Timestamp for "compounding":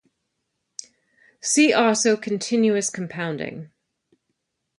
2.89-3.69